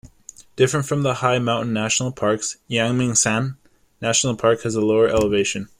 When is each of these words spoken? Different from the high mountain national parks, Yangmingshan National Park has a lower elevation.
Different 0.55 0.87
from 0.87 1.03
the 1.03 1.13
high 1.13 1.37
mountain 1.37 1.73
national 1.73 2.11
parks, 2.11 2.57
Yangmingshan 2.67 3.57
National 4.01 4.35
Park 4.35 4.63
has 4.63 4.73
a 4.73 4.81
lower 4.81 5.07
elevation. 5.07 5.69